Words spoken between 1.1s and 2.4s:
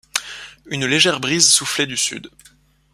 brise soufflait du sud.